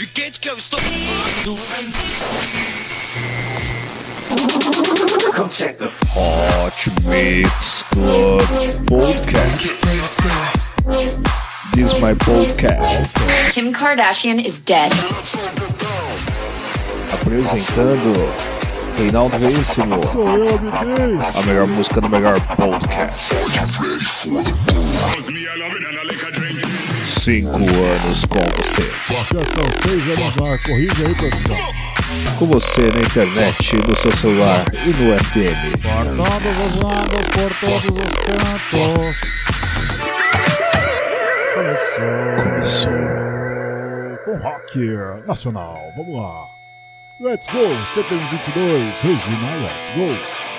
[0.00, 0.78] evidente que eu estou
[6.16, 8.40] Hot Mix Club
[8.86, 9.76] Podcast.
[11.74, 13.14] This is my podcast.
[13.52, 14.90] Kim Kardashian is dead.
[17.12, 18.12] Apresentando
[18.96, 19.96] Reinaldo Veríssimo.
[21.34, 23.34] A melhor música do melhor podcast.
[27.20, 28.90] Cinco anos com você.
[32.38, 35.82] Com você na internet, no seu celular e no FM.
[35.82, 39.20] Por todos os lados, por todos os cantos.
[41.54, 42.42] Começou.
[42.42, 42.92] Começou.
[44.24, 46.46] Com rock nacional, vamos lá.
[47.20, 50.49] Let's go, CPM 22, Regina, let's go.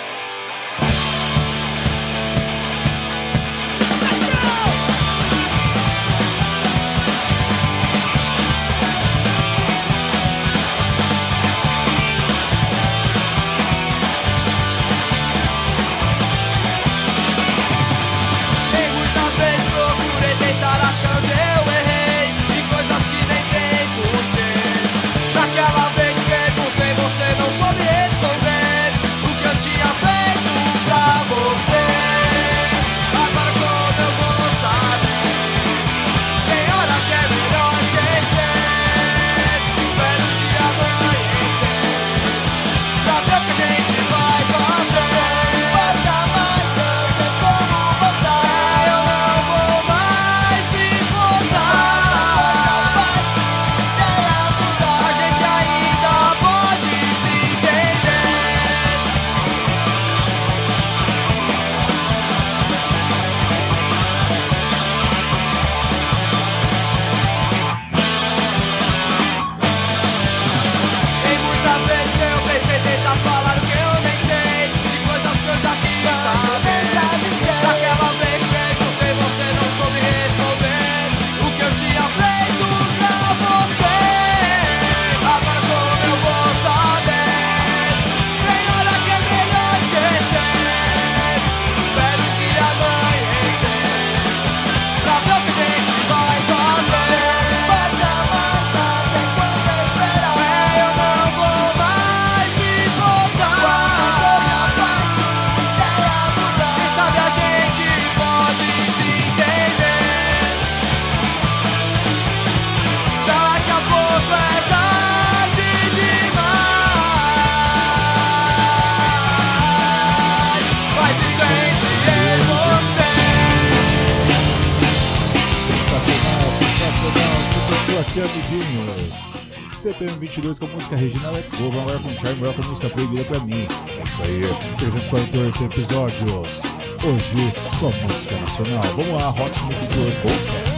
[135.12, 136.62] 48 episódios.
[137.04, 138.84] Hoje só música nacional.
[138.96, 140.71] Vamos lá, Hot Mix Tour Podcast.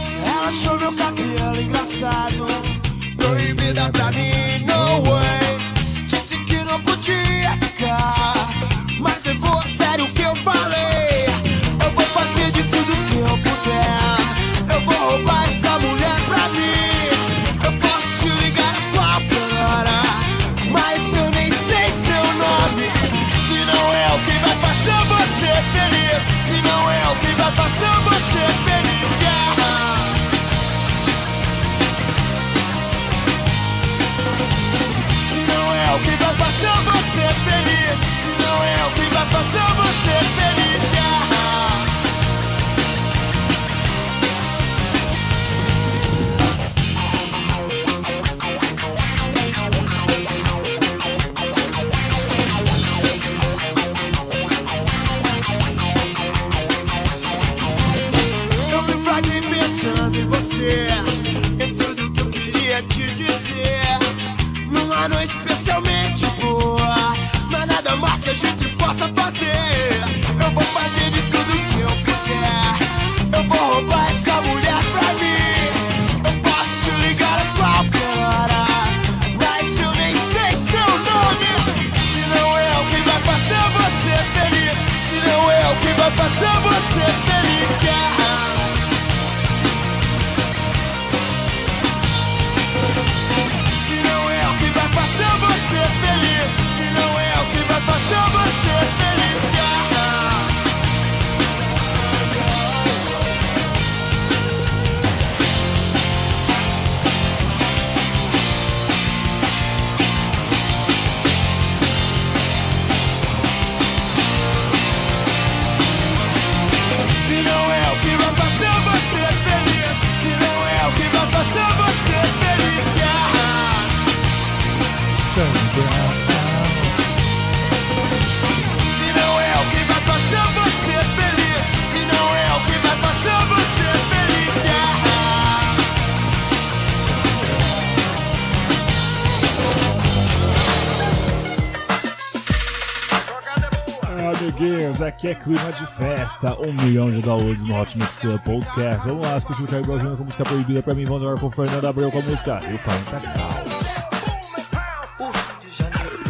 [145.24, 149.08] Que é clima de festa, um milhão de downloads no Hot Mix Club Podcast.
[149.08, 151.50] Vamos lá, se o Thiago Galdino com a música proibida pra mim, vamos com o
[151.50, 153.54] Fernando Abreu com a música Rio 40 Graus.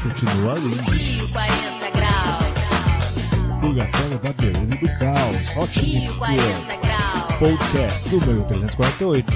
[0.01, 0.93] Continua lindo.
[0.93, 2.47] Rio 40 Graus.
[3.63, 5.57] Purgatório da beleza e do caos.
[5.57, 6.39] Hot Rio Mix Club
[6.81, 7.35] graus.
[7.41, 9.33] Podcast número 348.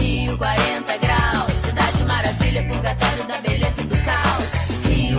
[0.00, 3.13] Rio 40 Graus, cidade maravilha, purgatório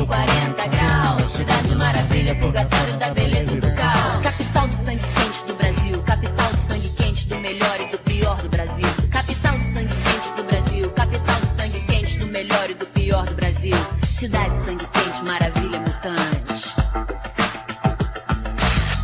[0.05, 1.23] 40 graus.
[1.23, 4.19] Cidade maravilha, purgatório da beleza e do caos.
[4.21, 6.03] Capital do sangue quente do Brasil.
[6.03, 8.87] Capital do sangue quente do melhor e do pior do Brasil.
[9.11, 10.89] Capital do sangue quente do Brasil.
[10.91, 13.75] Capital do sangue quente do melhor e do pior do Brasil.
[14.03, 16.75] Cidade sangue quente, maravilha mutante.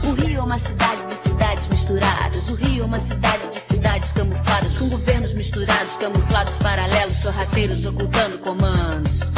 [0.04, 2.50] O Rio é uma cidade de cidades misturadas.
[2.50, 4.78] O Rio é uma cidade de cidades camufladas.
[4.78, 9.31] Com governos misturados, camuflados paralelos, sorrateiros ocultando comandos.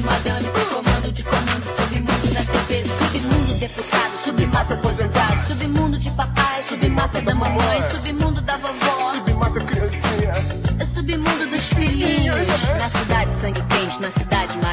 [0.00, 1.12] madame, comando.
[1.12, 7.82] De comando, submundo na TV, submundo deputado, submata aposentado, submundo de papai, submata da mamãe,
[7.90, 10.34] submundo da vovó, submata criancinha,
[10.84, 12.38] submundo dos filhinhos,
[12.78, 14.67] na cidade sangue quente, na cidade mais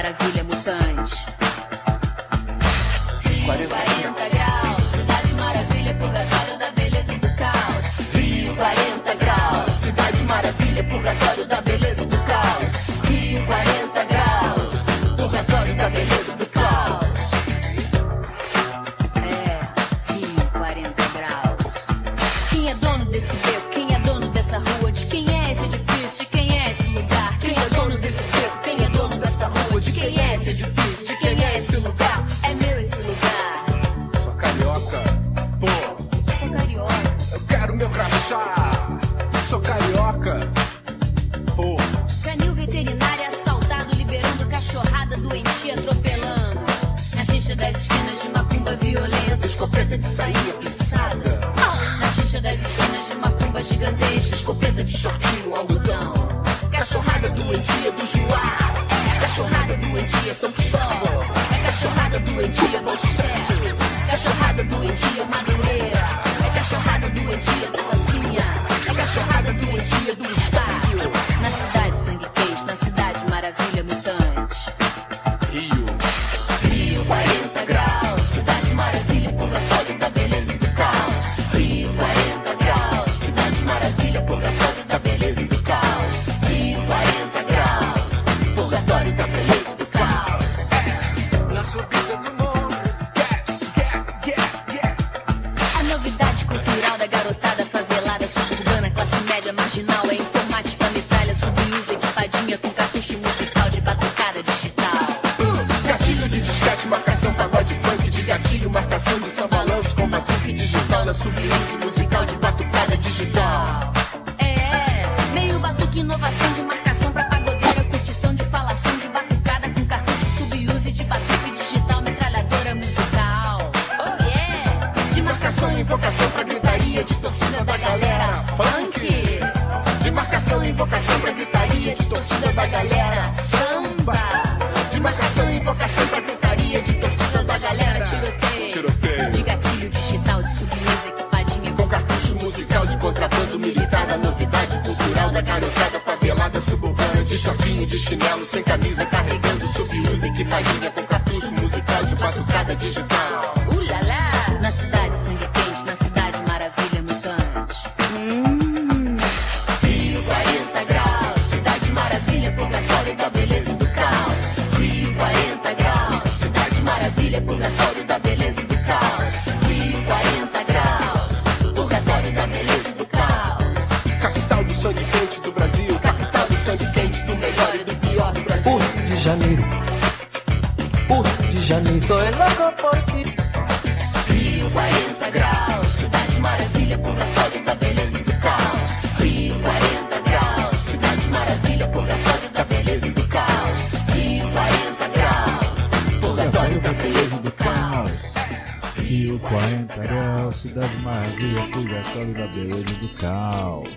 [199.65, 203.95] 40 graus, cidade maravilha, purgatório da beleza do caos.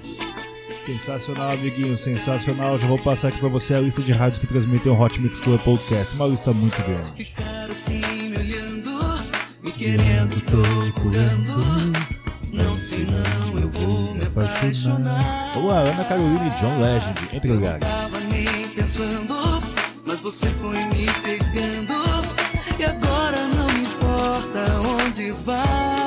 [0.86, 2.78] Sensacional, amiguinho, sensacional.
[2.78, 5.40] Já vou passar aqui pra você a lista de rádios que transmitem o Hot Mix
[5.40, 6.14] Club Podcast.
[6.14, 7.12] Uma lista muito grande.
[7.12, 8.98] Ficar assim me olhando,
[9.62, 10.56] me querendo, tô.
[12.56, 14.26] Não sei não, eu vou me é né?
[14.26, 15.52] apaixonar.
[15.52, 17.82] Boa, Ana Carolina e John Legend, entre lugares.
[17.82, 19.62] Eu tava nem pensando,
[20.06, 21.98] mas você foi me pegando.
[22.78, 23.17] E agora
[24.80, 25.97] onde vai.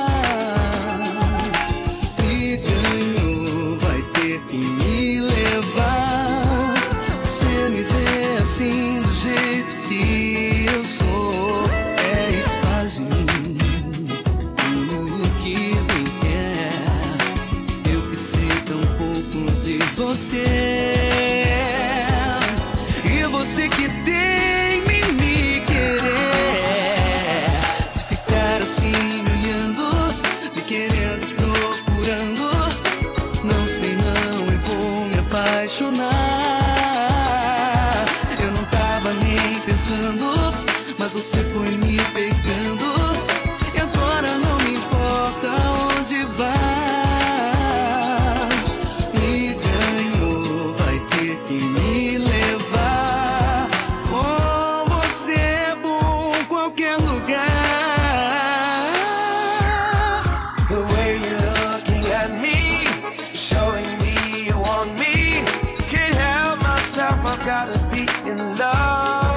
[67.44, 69.36] gotta be in love.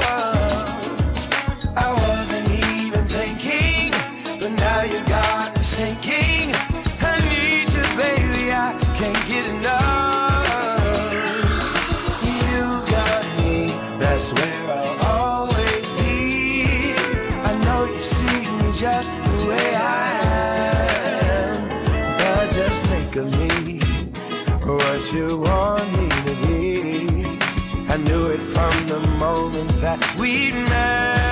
[1.75, 3.91] I wasn't even thinking,
[4.39, 6.53] but now you got me sinking.
[7.01, 11.13] I need you, baby, I can't get enough.
[12.21, 12.61] You
[12.93, 16.93] got me, that's where I'll always be.
[17.43, 20.11] I know you see me just the way I
[21.41, 21.67] am,
[22.19, 23.79] but just make of me
[24.63, 25.94] what you want.
[30.17, 31.24] we'd met.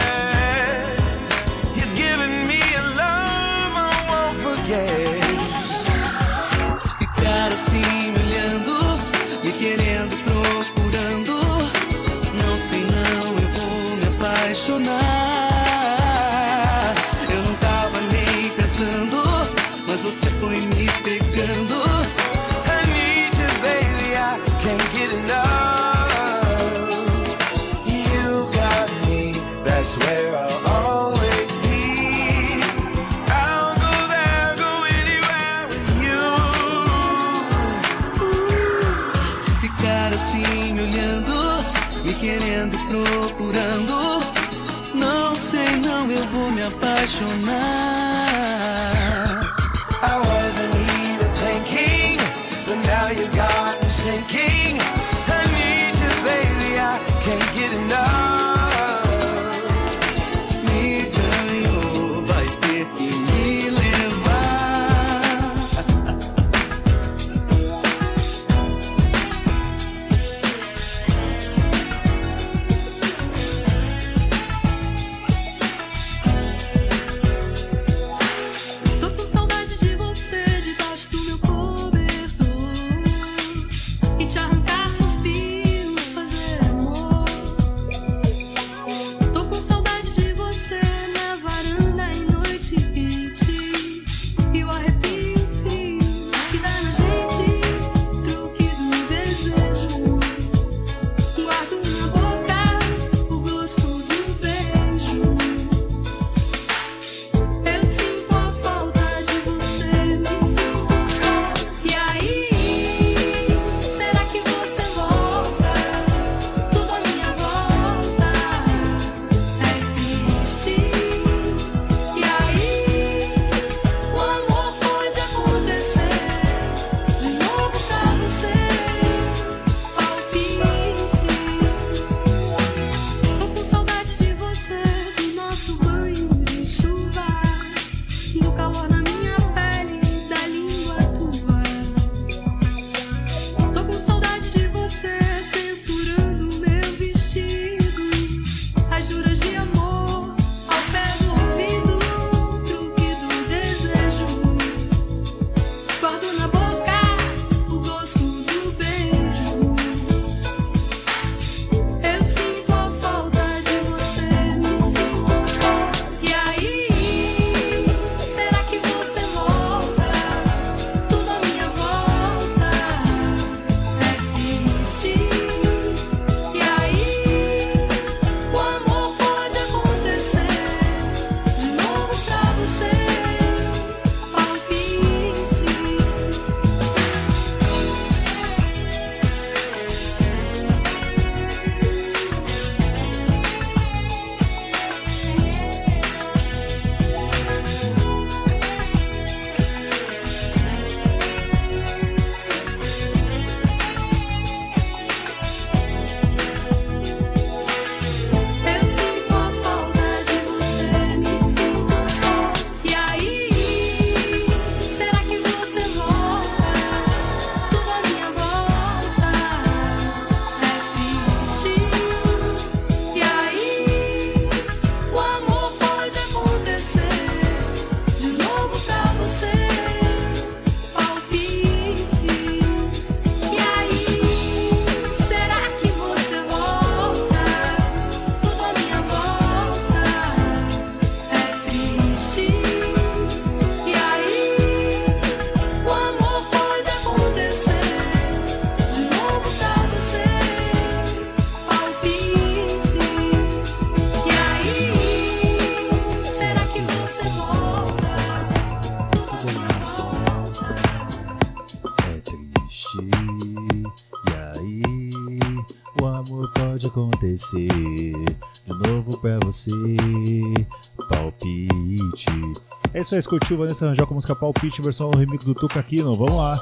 [273.03, 276.15] Isso aí, escutiu Vanessa Rangel com a música Palpite, versão remix do Tuca Aquino.
[276.15, 276.57] Vamos lá.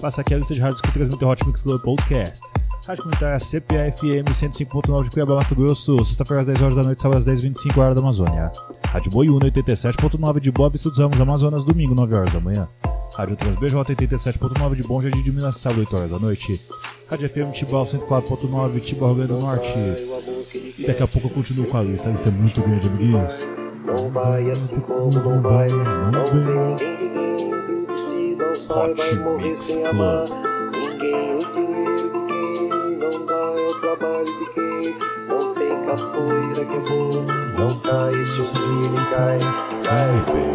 [0.00, 2.40] Passa aqui a lista de rádios que transmite o Hot Mix Club Podcast.
[2.86, 6.04] Rádio Comunitária CPA-FM 105.9 de Cuiabá, Mato Grosso.
[6.04, 8.52] Sexta-feira às 10 horas da noite, sábado às 10h25 horas da Amazônia.
[8.86, 12.68] Rádio Boiúna 87.9 de Bob Estudos Ramos, Amazonas, domingo 9 horas da manhã.
[13.16, 16.60] Rádio Transbj 87.9 de Bom Jardim de Minas, sábado 8 horas da noite.
[17.10, 19.72] Rádio FM Tibau 104.9, Tibau Rio Grande do Norte.
[20.78, 22.08] E daqui a pouco eu continuo com a lista.
[22.08, 23.57] A lista é muito grande, amiguinhos.
[23.88, 28.92] Não vai assim como não vai, não vem ninguém de dentro de si, não sai,
[28.92, 30.24] vai morrer sem amar.
[30.74, 36.64] Ninguém, o dinheiro de quem não dá é o trabalho de quem não tem capoeira
[36.66, 37.24] que é bom.
[37.56, 39.38] Não cai, se um dia ele cai,
[39.84, 40.52] cai bem.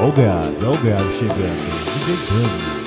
[0.00, 1.62] Ó o gado, ó o gado chegando.
[2.06, 2.81] DJ Dani.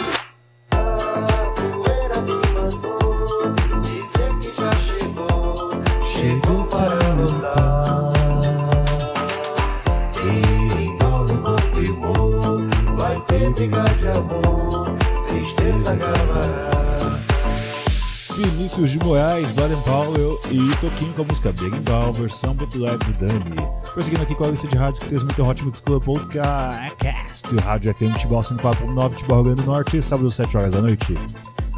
[21.14, 23.56] Com a música Berimbau, versão bootleg do Dani.
[23.94, 27.60] Prosseguindo aqui com a lista de rádios que transmite o Hot Mix Club Podcast, o
[27.60, 31.16] Rádio FM Tibau 104.9, Tibau Rio Grande do Norte, sábado 7 horas da noite.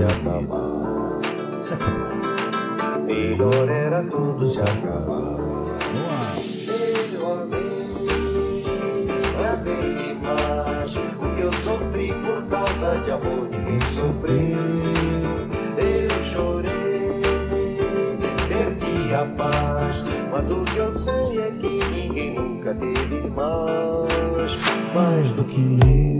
[0.00, 1.20] Se acabar.
[1.62, 3.04] Se acabou.
[3.04, 5.36] Melhor era tudo se acabar.
[6.06, 6.36] Lá.
[6.96, 7.46] Melhor
[9.62, 13.48] bem demais o que eu sofri por causa de amor.
[13.50, 14.58] Ninguém sofreu,
[15.76, 17.20] eu chorei,
[18.48, 20.02] perdi a paz.
[20.32, 24.58] Mas o que eu sei é que ninguém nunca teve mais,
[24.94, 26.19] mais do que eu.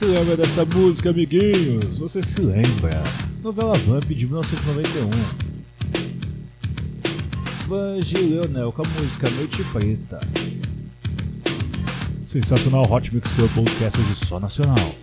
[0.00, 1.98] Se lembra dessa música, amiguinhos?
[1.98, 3.04] Você se lembra?
[3.42, 5.10] Novela Vamp de 1991.
[7.68, 10.18] Vange Leonel com a música Noite Preta.
[12.24, 14.94] Sensacional Hot Mix Club Podcast hoje só nacional.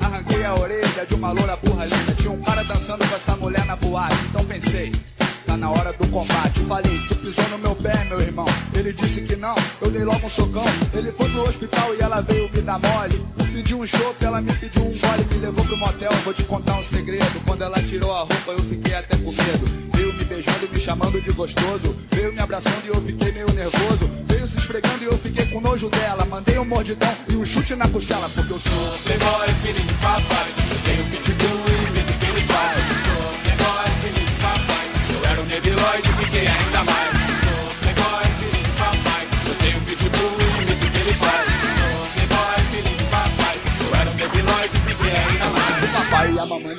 [0.00, 2.14] Arranquei a orelha de uma loura burra linda.
[2.16, 4.16] Tinha um cara dançando com essa mulher na boate.
[4.30, 4.92] Então pensei,
[5.46, 6.60] tá na hora do combate.
[6.60, 8.46] Falei, tu pisou no meu pé, meu irmão.
[8.74, 10.64] Ele disse que não, eu dei logo um socão.
[10.92, 13.43] Ele foi pro hospital e ela veio me dar mole.
[13.54, 15.24] Pediu um chopp, ela me pediu um gole.
[15.30, 17.40] Me levou pro motel, vou te contar um segredo.
[17.46, 19.64] Quando ela tirou a roupa, eu fiquei até com medo.
[19.94, 21.96] Veio me beijando, me chamando de gostoso.
[22.10, 24.10] Veio me abraçando e eu fiquei meio nervoso.
[24.26, 26.24] Veio se esfregando e eu fiquei com nojo dela.
[26.24, 30.52] Mandei um mordidão e um chute na costela, porque eu sou Playboy, filho de papai.
[30.84, 32.80] Tenho pitbull e ele faz.
[33.06, 34.90] Sou Playboy, filho de papai.
[35.14, 37.13] Eu era um nebiloide fiquei ainda mais.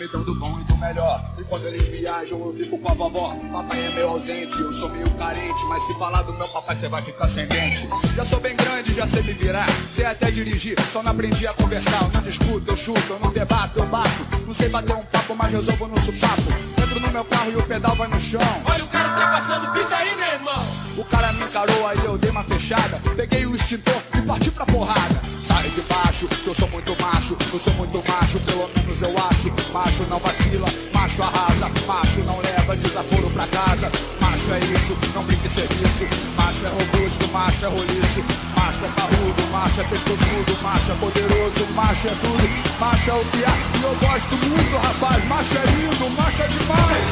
[0.05, 1.23] Me dão do bom e do melhor.
[1.37, 3.35] E quando eles viajam, eu fico com a vovó.
[3.51, 5.65] Papai é meio ausente, eu sou meio carente.
[5.67, 7.87] Mas se falar do meu papai, você vai ficar sem dente.
[8.15, 9.67] Já sou bem grande, já sei me virar.
[9.91, 12.03] Sei até dirigir, só não aprendi a conversar.
[12.03, 14.27] Eu não discuto, eu chuto, eu não debato, eu bato.
[14.45, 16.43] Não sei bater um papo, mas resolvo no supapo.
[16.81, 18.41] Entro no meu carro e o pedal vai no chão.
[18.71, 20.57] Olha o cara ultrapassando, pisa aí, meu irmão.
[20.97, 23.01] O cara me encarou, aí eu dei uma fechada.
[23.15, 25.19] Peguei o extintor e parti pra porrada.
[25.55, 27.37] Sai de baixo, que eu sou muito macho.
[27.53, 29.71] Eu sou muito macho, pelo menos eu acho.
[29.71, 31.71] Macho não vacila, macho arrasa.
[31.87, 33.89] Macho não leva desaforo pra casa.
[34.19, 36.03] Macho é isso, não brinque serviço.
[36.35, 38.19] Macho é robusto, macho é roliço.
[38.53, 40.57] Macho é parrudo, macho é pescoçudo.
[40.61, 42.49] Macho é poderoso, macho é tudo.
[42.77, 45.23] Macho é o há e eu gosto muito, rapaz.
[45.23, 47.05] Macho é lindo, macho é demais.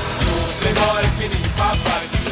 [1.55, 2.22] Papai.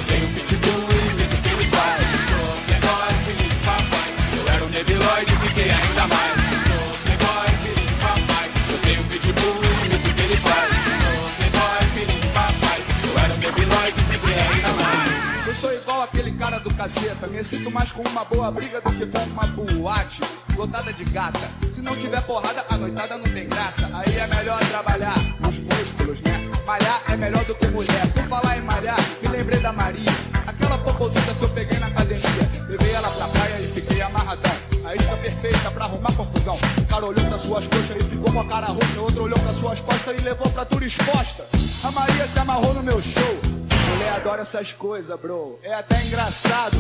[17.30, 20.22] Me sinto mais com uma boa briga do que com uma boate
[20.56, 21.40] lotada de gata.
[21.72, 23.90] Se não tiver porrada, a noitada não tem graça.
[23.94, 25.16] Aí é melhor trabalhar
[25.48, 26.50] os músculos, né?
[26.68, 28.08] Malhar é melhor do que mulher.
[28.14, 30.12] Por falar em malhar, me lembrei da Maria.
[30.46, 32.50] Aquela popozuda que eu peguei na academia.
[32.68, 34.52] Levei ela pra praia e fiquei amarradão.
[34.84, 36.60] Aí fica perfeita pra arrumar confusão.
[36.80, 39.00] Um cara olhou pra suas coxas e ficou com a cara roxa.
[39.00, 41.48] Outro olhou pra suas costas e levou pra tudo exposta.
[41.84, 43.61] A Maria se amarrou no meu show.
[44.02, 45.60] Mulher adora essas coisas, bro.
[45.62, 46.76] É até engraçado.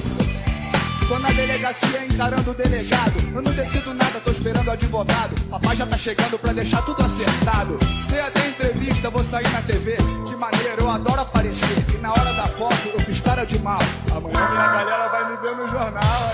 [1.07, 3.13] Tô na delegacia encarando o delegado.
[3.35, 5.35] Eu não decido nada, tô esperando o advogado.
[5.47, 7.77] Papai já tá chegando pra deixar tudo acertado.
[8.09, 9.97] Dei até entrevista, vou sair na TV.
[10.27, 11.85] Que maneiro, eu adoro aparecer.
[11.93, 13.79] E na hora da foto eu fiz cara de mal.
[14.09, 16.31] Amanhã minha galera vai me ver no jornal.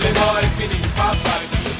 [0.00, 1.75] Playboy, filho papai.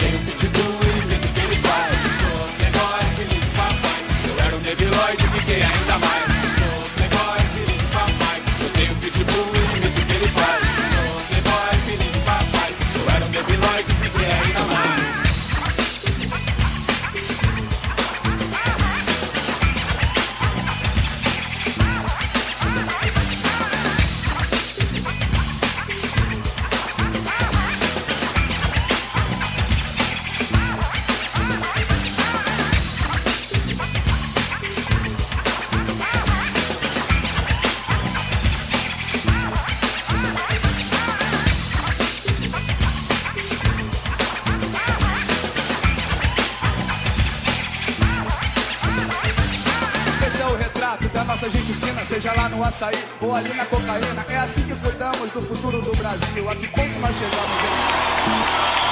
[51.37, 54.25] Nossa gente fina, seja lá no açaí ou ali na cocaína.
[54.27, 56.49] É assim que cuidamos do futuro do Brasil.
[56.49, 58.86] A que ponto nós chegamos, hein?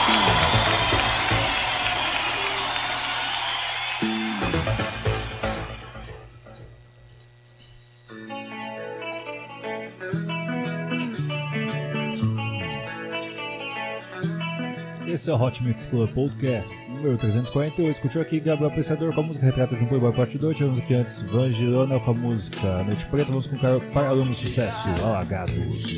[15.24, 17.90] Esse é o Hot Mix Club Podcast, número 348.
[17.90, 20.54] Escutou aqui Gabriel Apreciador com a música Retrato de um Playboy Parte 2.
[20.54, 23.30] Tivemos aqui antes Van Girona com a música Noite Preta.
[23.30, 25.96] Vamos com o cara paralelo no sucesso, Alagados.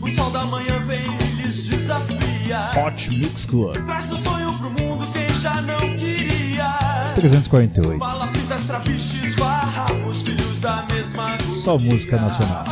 [0.00, 2.70] O sol da manhã vem e lhes desafia.
[2.82, 6.78] Hot Mix Club Traz do sonho pro mundo quem já não queria.
[7.16, 7.98] 348.
[7.98, 11.54] Palafitas, trapiches, farrapos, filhos da mesma agulha.
[11.56, 12.64] Só música nacional.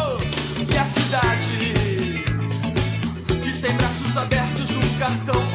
[0.73, 1.47] E a cidade
[3.43, 5.48] que tem braços abertos num cartão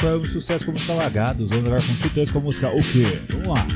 [0.00, 1.50] saiu um é sucesso com a música Lagados.
[1.50, 3.18] Vamos agora com Titãs com a música O quê?
[3.30, 3.66] Vamos lá.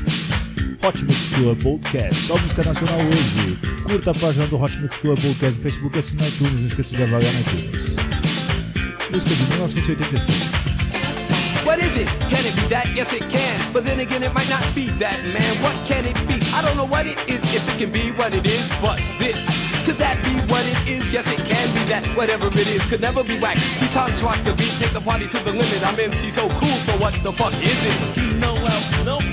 [0.85, 3.57] Hot Mix Club Podcast, só música nacional hoje.
[3.83, 6.59] Curta a página do Hot Mix Club Podcast no Facebook e assina iTunes.
[6.59, 7.95] Não esqueça de avaliar na iTunes.
[9.11, 10.51] Música de 1986.
[11.65, 12.07] What is it?
[12.29, 12.87] Can it be that?
[12.93, 13.71] Yes, it can.
[13.71, 15.63] But then again, it might not be that, man.
[15.63, 16.35] What can it be?
[16.53, 18.69] I don't know what it is, if it can be what it is.
[18.81, 19.72] What's this?
[19.85, 21.11] Could that be what it is?
[21.11, 22.05] Yes, it can be that.
[22.15, 23.57] Whatever it is could never be whack.
[23.79, 25.81] Two times rock the beat, take the party to the limit.
[25.85, 28.17] I'm MC so cool, so what the fuck is it?
[28.17, 29.23] You know well, no.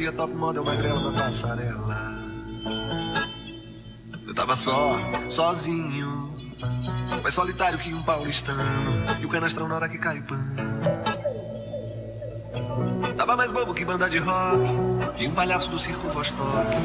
[0.00, 2.14] que top model magrela na passarela.
[4.26, 4.98] Eu tava só,
[5.28, 6.34] sozinho,
[7.22, 8.62] mais solitário que um paulistano.
[9.20, 10.54] E o canastrão na hora que cai pano.
[13.14, 14.64] Tava mais bobo que banda de rock,
[15.18, 16.76] que um palhaço do circo Vostok.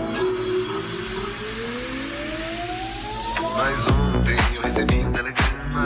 [3.57, 5.86] Mas ontem eu recebi um telegrama.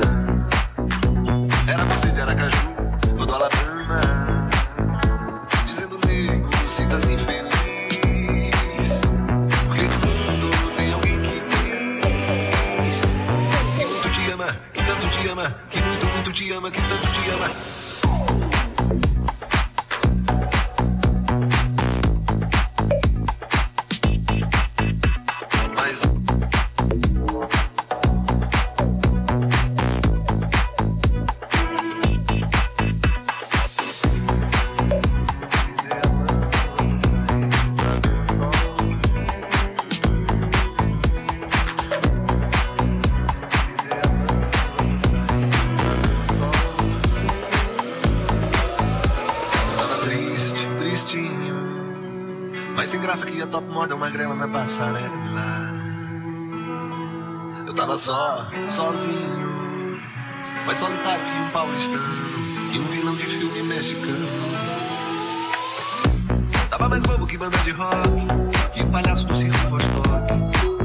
[1.68, 2.69] Era você de Aracaju.
[54.50, 55.74] passarela.
[57.66, 60.00] É Eu tava só, sozinho,
[60.66, 62.04] Mas solitário aqui um paulistano
[62.74, 64.28] e um vilão de filme mexicano.
[66.70, 68.10] Tava mais bobo que banda de rock,
[68.74, 70.79] que palhaço do circo Vostok.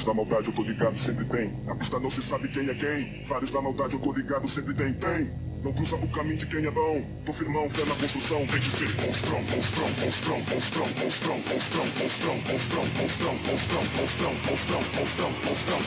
[0.00, 1.52] Vários da maldade, eu tô ligado, sempre tem.
[1.66, 3.22] Na pista não se sabe quem é quem.
[3.26, 5.30] Vários da maldade, eu tô ligado, sempre tem, tem.
[5.62, 7.04] Não cruza o caminho de quem é bom.
[7.26, 8.38] Tô firmão, fé na construção.
[8.46, 14.80] Tem que ser monstrão, monstrão, monstrão, monstrão, monstrão, monstrão, monstrão, monstrão, monstrão, monstrão, monstrão, monstrão,
[14.96, 15.80] monstrão, monstrão,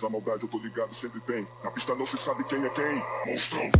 [0.00, 1.46] da maldade, eu tô ligado, sempre tem.
[1.62, 3.02] Na pista não se sabe quem é quem.
[3.26, 3.70] Monstrão.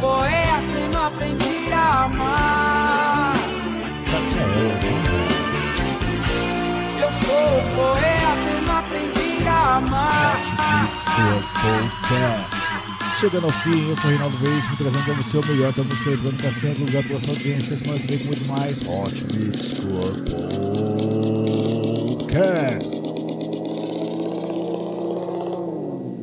[0.00, 3.34] Poeta e não aprendi a amar.
[6.98, 10.36] Eu sou poeta e não aprendi a amar.
[13.20, 16.08] Chegando ao fim, eu sou o Reinaldo Veríssimo, trazendo pra você o melhor da música
[16.08, 17.76] eletrônica sempre lugar pela sua audiência.
[17.76, 20.30] Semana que vem com muito mais Hot Mix Club
[22.30, 22.96] Podcast.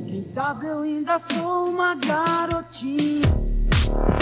[0.08, 3.57] Quem sabe eu ainda sou uma garotinha
[3.88, 4.17] Thank you.